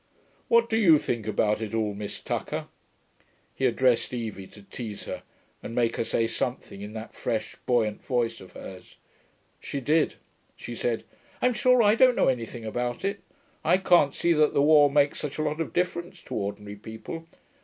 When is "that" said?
6.93-7.13, 14.33-14.55